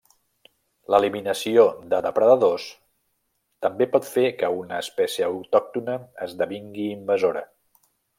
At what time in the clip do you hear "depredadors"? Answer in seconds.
2.05-2.65